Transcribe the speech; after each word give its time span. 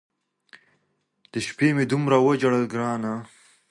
د 1.31 1.33
شپې 1.47 1.67
مي 1.75 1.85
دومره 1.91 2.17
وي 2.23 2.33
ژړلي 2.41 2.67
ګراني! 2.73 3.13